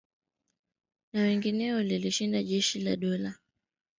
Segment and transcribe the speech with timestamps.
[1.13, 3.39] na wengineo lilishinda jeshi la Dola la Uingereza